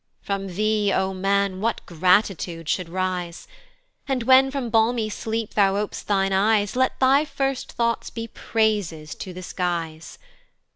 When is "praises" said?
8.27-9.13